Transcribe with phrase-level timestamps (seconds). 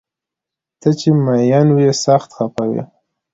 [0.79, 2.81] ته چې مین وي سخت خفه وي